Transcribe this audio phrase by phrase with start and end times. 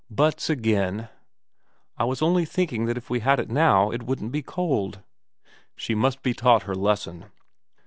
[0.09, 1.09] 'Buts again?'
[1.71, 5.03] * I was only thinking that if we had it now it wouldn't be cold.'
[5.39, 7.25] * She must be taught her lesson.'